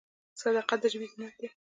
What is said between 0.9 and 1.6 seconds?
ژبې زینت دی.